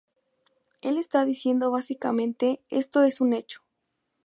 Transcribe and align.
Él 0.81 0.97
está 0.97 1.25
diciendo 1.25 1.69
básicamente, 1.69 2.63
"Esto 2.71 3.03
es 3.03 3.21
un 3.21 3.33
hecho. 3.33 3.61